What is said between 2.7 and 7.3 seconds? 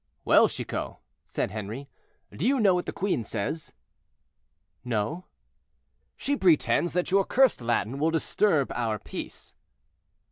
what the queen says?" "No." "She pretends that your